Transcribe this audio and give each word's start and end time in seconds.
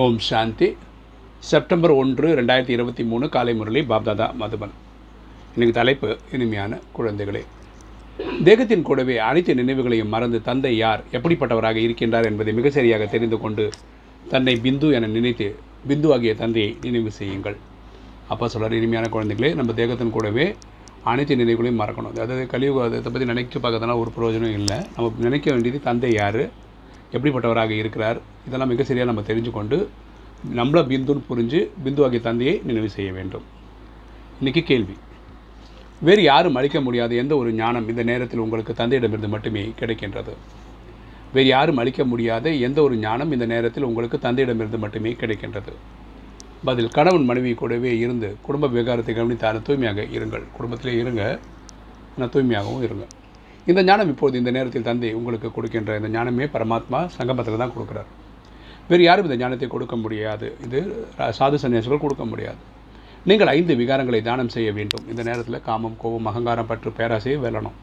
ஓம் 0.00 0.16
சாந்தி. 0.28 0.66
September 1.50 1.92
ஒன்று 2.00 2.28
ரெண்டாயிரத்தி 2.38 2.72
இருபத்தி 2.74 3.02
மூணு 3.10 3.26
காலை 3.34 3.52
முரளி 3.58 3.80
பாப்தாதா 3.90 4.26
மதுபன். 4.40 4.74
இன்னைக்கு 5.52 5.74
தலைப்பு 5.78 6.08
இனிமையான 6.34 6.78
குழந்தைகளே. 6.96 7.42
தேகத்தின் 8.46 8.84
கூடவே 8.88 9.16
அனைத்து 9.28 9.54
நினைவுகளையும் 9.60 10.12
மறந்து 10.14 10.40
தந்தை 10.48 10.72
யார் 10.82 11.04
எப்படிப்பட்டவராக 11.18 11.80
இருக்கின்றார் 11.84 12.28
என்பதை 12.30 12.54
மிக 12.58 12.72
சரியாக 12.76 13.06
தெரிந்து 13.14 13.38
கொண்டு 13.44 13.66
தன்னை 14.34 14.54
பிந்து 14.66 14.90
என 14.98 15.10
நினைத்து 15.14 15.48
பிந்து 15.92 16.10
ஆகிய 16.16 16.34
தந்தையை 16.42 16.70
நினைவு 16.84 17.12
செய்யுங்கள். 17.20 17.56
அப்பா 18.34 18.48
சொல்கிறார் 18.54 18.78
இனிமையான 18.80 19.10
குழந்தைகளே 19.16 19.52
நம்ம 19.60 19.78
தேகத்தின் 19.80 20.14
கூடவே 20.18 20.46
அனைத்து 21.14 21.40
நினைவுகளையும் 21.44 21.82
மறக்கணும். 21.84 22.12
அதாவது 22.14 22.46
கலியுகத்தை 22.54 23.00
அதை 23.02 23.10
பற்றி 23.16 23.32
நினைக்க 23.32 23.64
பார்க்கறதுனா 23.64 23.98
ஒரு 24.04 24.12
பிரயோஜனம் 24.18 24.56
இல்லை. 24.60 24.80
நம்ம 24.98 25.26
நினைக்க 25.28 25.48
வேண்டியது 25.56 25.80
தந்தை 25.88 26.12
யார் 26.20 26.42
எப்படிப்பட்டவராக 27.12 27.70
இருக்கிறார் 27.70 28.20
இதெல்லாம் 28.46 28.68
மிக 28.68 28.84
சரியாக 28.84 29.12
நம்ம 29.12 29.26
தெரிஞ்சுக்கொண்டு 29.30 29.86
நம்மள 30.54 30.80
பிந்துன்னு 30.90 31.22
புரிஞ்சு 31.30 31.68
பிந்து 31.84 32.02
ஆகிய 32.04 32.20
தந்தையை 32.20 32.60
நினைவு 32.64 32.88
செய்ய 32.88 33.12
வேண்டும். 33.12 33.42
இன்றைக்கி 34.42 34.62
கேள்வி. 34.62 34.96
வேறு 36.00 36.22
யாரும் 36.22 36.54
அளிக்க 36.54 36.80
முடியாத 36.80 37.14
எந்த 37.14 37.36
ஒரு 37.36 37.52
ஞானம் 37.52 37.88
இந்த 37.88 38.02
நேரத்தில் 38.02 38.38
உங்களுக்கு 38.38 38.72
தந்தையிடமிருந்து 38.72 39.28
மட்டுமே 39.28 39.72
கிடைக்கின்றது? 39.80 40.32
வேறு 41.32 41.48
யாரும் 41.48 41.76
அளிக்க 41.76 42.04
முடியாத 42.04 42.50
எந்த 42.50 42.82
ஒரு 42.82 42.96
ஞானம் 42.96 43.32
இந்த 43.32 43.46
நேரத்தில் 43.46 43.82
உங்களுக்கு 43.82 44.18
தந்தையிடமிருந்து 44.22 44.78
மட்டுமே 44.78 45.12
கிடைக்கின்றது? 45.12 45.72
பதில் 46.64 46.88
கணவன் 46.88 47.24
மனைவி 47.24 47.54
கூடவே 47.54 47.98
இருந்து 47.98 48.36
குடும்ப 48.42 48.68
விவகாரத்தை 48.68 49.14
கவனித்தான 49.14 49.58
தூய்மையாக 49.58 50.02
இருங்கள். 50.02 50.42
குடும்பத்திலே 50.52 51.00
இருங்க. 51.00 51.38
ஆனால் 52.18 52.28
தூய்மையாகவும் 52.28 52.82
இருங்க. 52.82 53.06
இந்த 53.70 53.80
ஞானம் 53.88 54.10
இப்போது 54.12 54.34
இந்த 54.40 54.50
நேரத்தில் 54.56 54.86
தந்தை 54.88 55.08
உங்களுக்கு 55.18 55.48
கொடுக்கின்ற 55.54 55.94
இந்த 56.00 56.08
ஞானமே 56.16 56.46
பரமாத்மா 56.54 56.98
சங்கமத்தில் 57.16 57.62
தான் 57.62 57.72
கொடுக்குறார். 57.76 58.10
வேறு 58.90 59.02
யாரும் 59.06 59.26
இந்த 59.28 59.36
ஞானத்தை 59.42 59.68
கொடுக்க 59.72 59.94
முடியாது. 60.02 60.48
இது 60.66 60.80
சாது 61.38 61.56
சன்னியாசிகள் 61.62 62.02
கொடுக்க 62.04 62.24
முடியாது. 62.32 62.60
நீங்கள் 63.30 63.50
ஐந்து 63.54 63.74
விகாரங்களை 63.80 64.20
தானம் 64.28 64.52
செய்ய 64.56 64.68
வேண்டும். 64.76 65.04
இந்த 65.12 65.22
நேரத்தில் 65.28 65.58
காமம் 65.68 65.96
கோபம் 66.02 66.28
அகங்காரம் 66.30 66.68
பற்று 66.70 66.90
பேராசையை 66.98 67.38
வெல்லணும். 67.44 67.76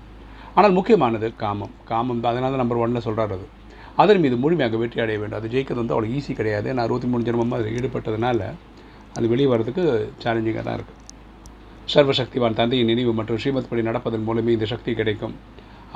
ஆனால் 0.58 0.76
முக்கியமானது 0.78 1.28
காமம். 1.44 1.74
காமம் 1.92 2.22
தான் 2.24 2.32
அதனால 2.34 2.52
தான் 2.54 2.64
நம்பர் 2.64 2.82
ஒன்னில் 2.84 3.06
சொல்கிறார் 3.08 3.34
அது. 3.38 3.48
அதன் 4.04 4.22
மீது 4.24 4.36
முழுமையாக 4.44 4.78
வெற்றி 4.84 5.02
அடைய 5.04 5.18
வேண்டும். 5.22 5.40
அது 5.40 5.52
ஜெயிக்கிறது 5.54 5.82
வந்து 5.82 5.96
அவ்வளோ 5.96 6.12
ஈஸி 6.18 6.34
கிடையாது. 6.40 6.68
நான் 6.76 6.86
அறுபத்தி 6.86 7.10
மூணு 7.12 7.26
ஜென்மமாக 7.28 7.60
அதில் 7.60 7.76
ஈடுபட்டதுனால 7.80 8.40
அது 9.18 9.26
வெளியே 9.34 9.50
வர்றதுக்கு 9.54 9.84
சேலஞ்சிங்காக 10.24 10.64
தான் 10.68 10.78
இருக்குது 10.80 11.02
சர்வசக்திவான் 11.94 12.58
தந்தையின் 12.60 12.90
நினைவு 12.92 13.12
மற்றும் 13.20 13.40
ஸ்ரீமத் 13.42 13.70
படி 13.72 13.82
நடப்பதன் 13.90 14.26
மூலமே 14.30 14.54
இந்த 14.58 14.68
சக்தி 14.74 14.92
கிடைக்கும். 15.02 15.36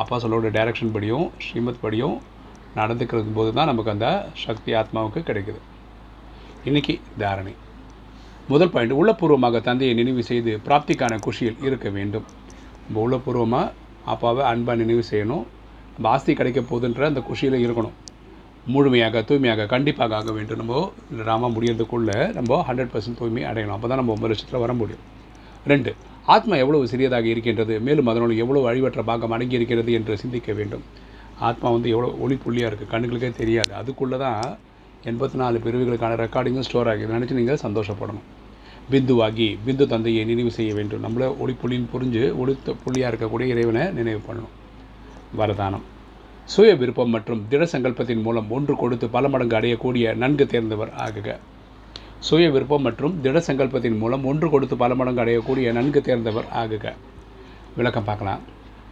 அப்பா 0.02 0.16
சொல்லோட 0.24 0.50
டைரக்ஷன் 0.58 0.92
படியும் 0.96 1.28
ஸ்ரீமத் 1.46 1.84
படியும் 1.84 2.18
நடந்துக்கிறது 2.80 3.32
போது 3.38 3.52
தான் 3.58 3.70
நமக்கு 3.72 3.92
அந்த 3.94 4.08
சக்தி 4.44 4.72
ஆத்மாவுக்கு 4.80 5.22
கிடைக்குது. 5.30 5.60
இன்றைக்கி 6.66 6.96
தாரணை. 7.22 7.54
முதல் 8.52 8.72
பாயிண்ட் 8.74 8.94
உள்ளபூர்வமாக 9.00 9.62
தந்தையை 9.68 9.94
நினைவு 10.00 10.24
செய்து 10.30 10.52
பிராப்திக்கான 10.66 11.20
குஷியில் 11.26 11.62
இருக்க 11.68 11.90
வேண்டும். 11.90 12.26
நம்ம 12.86 13.02
உள்ளபூர்வமாக 13.06 13.72
அப்பாவை 14.14 14.44
அன்பாக 14.52 14.78
நினைவு 14.84 15.04
செய்யணும். 15.12 15.46
நம்ம 15.94 16.10
ஆஸ்தி 16.16 16.34
கிடைக்க 16.42 16.62
போதுன்ற 16.72 17.04
அந்த 17.12 17.22
குஷியில் 17.30 17.64
இருக்கணும். 17.66 17.96
முழுமையாக 18.74 19.22
தூய்மையாக 19.22 19.66
கண்டிப்பாக 19.74 20.16
ஆக 20.20 20.32
வேண்டும். 20.38 20.62
நம்ம 20.62 20.92
ராமா 21.30 21.48
முடியறதுக்குள்ளே 21.48 22.20
நம்ம 22.38 22.60
ஹண்ட்ரட் 22.70 22.94
பர்சன்ட் 22.94 23.20
தூய்மை 23.22 23.44
அடையணும். 23.44 23.76
அப்போ 23.78 23.88
தான் 23.88 24.00
நம்ம 24.02 24.14
ஒம்பது 24.18 24.32
லட்சத்தில் 24.34 24.64
வர 24.66 24.74
முடியும். 24.82 25.04
ரெண்டு 25.72 25.92
ஆத்மா 26.34 26.56
எவ்வளவு 26.64 26.90
சிறியதாக 26.92 27.28
இருக்கின்றது 27.34 27.76
மேலும் 27.88 28.10
அதனால் 28.12 28.34
எவ்வளவு 28.44 28.66
அழிவற்ற 28.70 29.02
பாகம் 29.10 29.34
அடங்கி 29.36 29.56
இருக்கிறது 29.60 29.92
என்று 29.98 30.14
சிந்திக்க 30.24 30.52
வேண்டும். 30.60 30.84
ஆத்மா 31.50 31.68
வந்து 31.76 31.90
எவ்வளோ 31.94 32.10
ஒளிப்புள்ளியாக 32.26 32.70
இருக்குது 32.70 32.92
கண்ணுகளுக்கே 32.94 33.30
தெரியாது. 33.42 33.72
அதுக்குள்ளே 33.82 34.18
தான் 34.26 34.42
எண்பத்தி 35.10 35.38
நாலு 35.42 35.58
பிரிவுகளுக்கான 35.66 36.18
ரெக்கார்டிங்கும் 36.24 36.68
ஸ்டோர் 36.68 36.90
ஆகி 36.92 37.12
நினச்சி 37.16 37.40
நீங்கள் 37.40 37.64
சந்தோஷப்படணும். 37.66 38.28
பிந்துவாகி 38.92 39.48
பிந்து 39.66 39.86
தந்தையை 39.94 40.22
நினைவு 40.32 40.52
செய்ய 40.58 40.72
வேண்டும். 40.78 41.04
நம்மளை 41.06 41.28
ஒளிப்புள்ளின்னு 41.44 41.92
புரிஞ்சு 41.94 42.24
ஒளித்த 42.42 42.76
புள்ளியாக 42.84 43.12
இருக்கக்கூடிய 43.12 43.54
இறைவனை 43.56 43.84
நினைவு 44.00 44.22
பண்ணணும். 44.28 44.56
வரதானம். 45.40 45.86
சுய 46.54 46.72
விருப்பம் 46.82 47.14
மற்றும் 47.16 47.42
திட 47.52 47.64
சங்கல்பத்தின் 47.72 48.26
மூலம் 48.26 48.52
ஒன்று 48.58 48.74
கொடுத்து 48.82 49.08
பல 49.16 49.28
மடங்கு 49.34 49.58
அடையக்கூடிய 49.60 50.16
நன்கு 50.24 50.46
தேர்ந்தவர் 50.54 50.92
ஆகுக. 51.06 51.30
சுய 52.26 52.46
விருப்பம் 52.54 52.86
மற்றும் 52.88 53.16
திட 53.24 53.40
சங்கல்பத்தின் 53.48 53.98
மூலம் 54.02 54.24
ஒன்று 54.30 54.48
கொடுத்து 54.54 54.76
பல 54.84 54.92
மடங்கு 55.00 55.22
அடையக்கூடிய 55.24 55.72
நன்கு 55.78 56.00
தேர்ந்தவர் 56.08 56.48
ஆகுக. 56.62 56.86
விளக்கம் 57.80 58.08
பார்க்கலாம். 58.10 58.42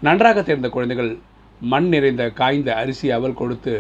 நன்றாக 0.08 0.42
தேர்ந்த 0.48 0.68
குழந்தைகள் 0.76 1.12
மண் 1.72 1.88
நிறைந்த 1.94 2.24
காய்ந்த 2.40 2.70
அரிசி 2.82 3.08
அவல் 3.18 3.40
கொடுத்து 3.42 3.74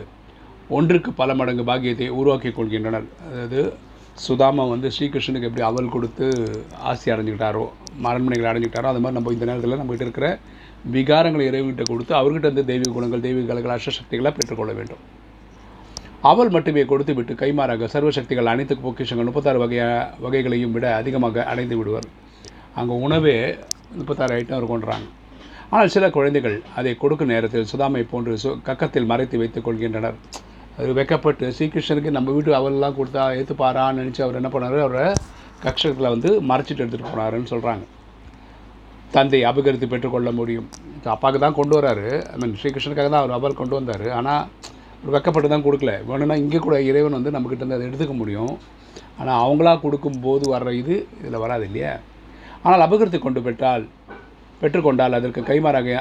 ஒன்றுக்கு 0.77 1.09
பல 1.21 1.29
மடங்கு 1.39 1.63
பாக்கியத்தை 1.69 2.07
உருவாக்கி 2.19 2.51
கொள்கின்றனர். 2.51 3.07
அதாவது 3.27 3.59
சுதாமா 4.25 4.63
வந்து 4.73 4.87
ஸ்ரீகிருஷ்ணனுக்கு 4.95 5.49
எப்படி 5.49 5.65
அவல் 5.69 5.93
கொடுத்து 5.95 6.25
ஆசி 6.91 7.07
அடைஞ்சிக்கிட்டாரோ 7.13 7.63
மரண்மனைகளை 8.05 8.47
அடைஞ்சிக்கிட்டாரோ 8.51 8.89
அது 8.91 9.01
மாதிரி 9.03 9.17
நம்ம 9.17 9.33
இந்த 9.35 9.47
நேரத்தில் 9.49 9.79
நம்மகிட்ட 9.81 10.07
இருக்கிற 10.07 10.27
விகாரங்களை 10.95 11.45
இறைவன்கிட்ட 11.49 11.85
கொடுத்து 11.91 12.13
அவர்கிட்ட 12.21 12.47
வந்து 12.51 12.69
தெய்வீக 12.71 12.93
குணங்கள் 12.97 13.25
தெய்வீக 13.27 13.47
கலைகள் 13.51 13.75
அஷ்டசக்திகளாக 13.75 14.33
பெற்றுக்கொள்ள 14.39 14.73
வேண்டும். 14.79 15.03
அவள் 16.29 16.53
மட்டுமே 16.55 16.83
கொடுத்து 16.91 17.13
விட்டு 17.17 17.33
கைமாறாக 17.41 17.87
சர்வசக்திகள் 17.93 18.51
அனைத்து 18.51 18.75
பொக்கிஷங்கள் 18.83 19.27
முப்பத்தாறு 19.29 19.59
வகையாக 19.63 20.05
வகைகளையும் 20.25 20.73
விட 20.75 20.85
அதிகமாக 20.99 21.43
அடைந்து 21.51 21.75
விடுவார். 21.79 22.07
அங்கே 22.79 22.95
உணவே 23.05 23.35
முப்பத்தாறு 23.99 24.33
ஐட்டம் 24.39 24.59
இருக்குன்றாங்க 24.59 25.07
ஆனால் 25.73 25.91
சில 25.95 26.05
குழந்தைகள் 26.15 26.57
அதை 26.79 26.91
கொடுக்கும் 27.03 27.31
நேரத்தில் 27.33 27.69
சுதாமை 27.71 28.01
போன்று 28.11 28.33
சு 28.43 28.49
கக்கத்தில் 28.67 29.09
மறைத்து 29.11 29.35
வைத்துக் 29.41 29.65
கொள்கின்றனர். 29.67 30.17
அது 30.77 30.91
வெக்கப்பட்டு 30.99 31.45
ஸ்ரீகிருஷ்ணனுக்கு 31.57 32.11
நம்ம 32.17 32.31
வீட்டு 32.35 32.51
அவள்லாம் 32.59 32.97
கொடுத்தா 32.99 33.23
ஏற்றுப்பாரான்னு 33.39 34.01
நினச்சி 34.01 34.21
அவர் 34.25 34.39
என்ன 34.39 34.49
பண்ணார்? 34.53 34.77
அவரை 34.87 35.05
கக்ஷத்தில் 35.65 36.11
வந்து 36.13 36.29
மறைச்சிட்டு 36.51 36.83
எடுத்துகிட்டு 36.83 37.11
போனாருன்னு 37.13 37.51
சொல்கிறாங்க 37.53 37.83
தந்தை 39.15 39.39
அபகரித்து 39.49 39.87
பெற்றுக்கொள்ள 39.91 40.29
முடியும். 40.39 40.67
அப்பாவுக்கு 41.15 41.41
தான் 41.45 41.59
கொண்டு 41.59 41.75
வராரு. 41.77 42.07
ஐ 42.33 42.37
மீன் 42.41 42.55
ஸ்ரீகிருஷ்ணனுக்காக 42.61 43.09
தான் 43.13 43.23
அவர் 43.23 43.37
அவல் 43.37 43.59
கொண்டு 43.61 43.75
வந்தார். 43.79 44.07
ஆனால் 44.19 44.43
வெக்கப்பட்டு 45.13 45.49
தான் 45.53 45.65
கொடுக்கல. 45.67 45.93
வேணும்னா 46.09 46.37
இங்கே 46.43 46.59
கூட 46.65 46.75
இறைவன் 46.89 47.17
வந்து 47.17 47.33
நம்மக்கிட்ட 47.35 47.63
இருந்து 47.63 47.77
அதை 47.77 47.87
எடுத்துக்க 47.89 48.15
முடியும். 48.21 48.53
ஆனால் 49.19 49.39
அவங்களா 49.45 49.73
கொடுக்கும்போது 49.85 50.45
வர்ற 50.53 50.69
இது 50.81 50.95
இதில் 51.21 51.41
வராது 51.43 51.65
இல்லையா? 51.69 51.93
ஆனால் 52.65 52.85
அபகரித்து 52.85 53.19
கொண்டு 53.25 53.41
பெற்றால் 53.47 53.83
பெற்றுக்கொண்டால் 54.61 55.17
அதற்கு 55.17 55.41
கைமாறாக 55.49 55.97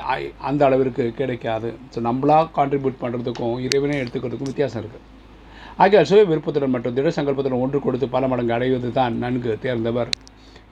அந்த 0.49 0.61
அளவிற்கு 0.67 1.05
கிடைக்காது. 1.21 1.71
ஸோ 1.95 2.01
நம்மளாக 2.09 2.51
கான்ட்ரிபியூட் 2.59 3.03
பண்ணுறதுக்கும் 3.03 3.57
இறைவனே 3.67 3.97
எடுத்துக்கிறதுக்கும் 4.03 4.51
வித்தியாசம் 4.53 4.81
இருக்குது 4.83 5.03
ஆகிய 5.83 6.01
சுய 6.11 6.23
விருப்பத்துடன் 6.31 6.75
மற்றும் 6.75 6.97
திட 6.97 7.11
சங்கல்பத்துடன் 7.17 7.63
ஒன்று 7.65 7.79
கொடுத்து 7.87 8.07
பல 8.15 8.27
மடங்கு 8.33 8.55
அடைவது 8.57 8.91
தான் 8.99 9.15
நன்கு 9.25 9.53
தேர்ந்தவர். 9.65 10.11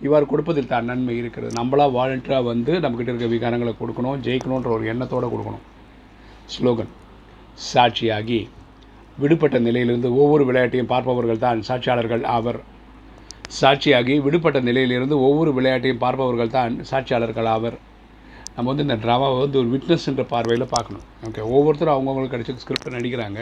இவ்வாறு 0.06 0.24
கொடுப்பதில் 0.32 0.72
தான் 0.72 0.88
நன்மை 0.90 1.14
இருக்கிறது. 1.22 1.52
நம்மளா 1.58 1.86
வாலண்டியராக 1.98 2.48
வந்து 2.52 2.72
நம்மக்கிட்ட 2.84 3.12
இருக்க 3.12 3.28
விகாரங்களை 3.34 3.74
கொடுக்கணும் 3.80 4.20
ஜெயிக்கணுன்ற 4.26 4.70
ஒரு 4.78 4.86
எண்ணத்தோடு 4.92 5.32
கொடுக்கணும். 5.34 5.64
ஸ்லோகன். 6.54 6.92
சாட்சியாகி 7.70 8.40
விடுபட்ட 9.22 9.58
நிலையிலிருந்து 9.58 10.10
ஒவ்வொரு 10.22 10.44
விளையாட்டையும் 10.48 10.90
பார்ப்பவர்கள் 10.92 11.44
தான் 11.46 11.58
சாட்சியாளர்கள் 11.68 12.24
ஆவர். 12.36 12.60
சாட்சியாகி 13.60 14.22
விடுபட்ட 14.26 14.60
நிலையிலிருந்து 14.60 15.16
ஒவ்வொரு 15.28 15.50
விளையாட்டையும் 15.58 16.02
பார்ப்பவர்கள் 16.04 16.54
தான் 16.58 16.84
சாட்சியாளர்கள் 16.90 17.48
ஆவர். 17.54 17.76
நம்ம 18.56 18.68
வந்து 18.70 18.86
இந்த 18.86 18.96
ட்ராமாவை 19.04 19.36
வந்து 19.42 19.58
ஒரு 19.62 19.68
விட்னஸ்ன்ற 19.74 20.24
பார்வையில் 20.32 20.72
பார்க்கணும். 20.72 21.04
ஓகே 21.26 21.44
ஒவ்வொருத்தரும் 21.56 21.94
அவங்கவுங்களுக்கு 21.94 22.34
கிடைச்ச 22.34 22.64
ஸ்கிரிப்டை 22.64 22.92
நடிக்கிறாங்க. 22.96 23.40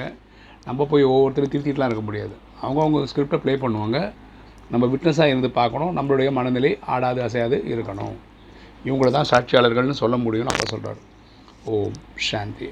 நம்ம 0.67 0.87
போய் 0.91 1.05
ஒவ்வொருத்தரும் 1.13 1.53
திருத்திட்டுலாம் 1.53 1.91
இருக்க 1.93 2.05
முடியாது. 2.09 2.35
அவங்கவுங்க 2.63 3.11
ஸ்கிரிப்டை 3.13 3.39
ப்ளே 3.45 3.55
பண்ணுவாங்க. 3.55 4.13
நம்ம 4.73 4.87
விட்னஸாக 4.87 5.33
இருந்து 5.33 5.51
பார்க்கணும். 5.51 5.95
நம்மளுடைய 5.99 6.31
மனநிலை 6.31 6.79
ஆடாது 6.95 7.23
அசையாது 7.23 7.59
இருக்கணும். 7.75 8.17
இவங்கள 8.85 9.11
தான் 9.11 9.31
சாட்சியாளர்கள்னு 9.33 10.01
சொல்ல 10.03 10.17
முடியும்னு 10.17 10.55
அப்போ 10.55 10.67
சொல்கிறார் 10.75 11.01
ஓம் 11.65 11.99
சாந்தி. 12.31 12.71